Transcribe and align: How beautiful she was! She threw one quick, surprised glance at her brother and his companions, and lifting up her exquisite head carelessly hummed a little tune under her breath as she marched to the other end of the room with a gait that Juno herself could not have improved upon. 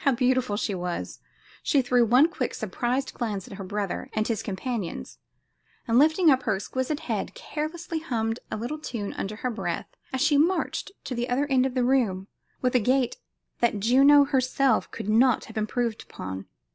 How 0.00 0.12
beautiful 0.12 0.58
she 0.58 0.74
was! 0.74 1.18
She 1.62 1.80
threw 1.80 2.04
one 2.04 2.28
quick, 2.28 2.52
surprised 2.52 3.14
glance 3.14 3.48
at 3.48 3.54
her 3.54 3.64
brother 3.64 4.10
and 4.12 4.28
his 4.28 4.42
companions, 4.42 5.16
and 5.88 5.98
lifting 5.98 6.30
up 6.30 6.42
her 6.42 6.56
exquisite 6.56 7.00
head 7.00 7.32
carelessly 7.32 8.00
hummed 8.00 8.38
a 8.50 8.58
little 8.58 8.76
tune 8.78 9.14
under 9.14 9.36
her 9.36 9.50
breath 9.50 9.88
as 10.12 10.20
she 10.20 10.36
marched 10.36 10.92
to 11.04 11.14
the 11.14 11.30
other 11.30 11.46
end 11.46 11.64
of 11.64 11.72
the 11.72 11.84
room 11.84 12.26
with 12.60 12.74
a 12.74 12.80
gait 12.80 13.16
that 13.60 13.80
Juno 13.80 14.24
herself 14.26 14.90
could 14.90 15.08
not 15.08 15.46
have 15.46 15.56
improved 15.56 16.02
upon. 16.02 16.44